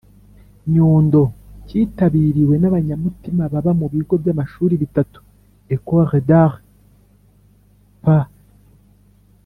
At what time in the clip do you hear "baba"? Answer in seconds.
3.53-3.71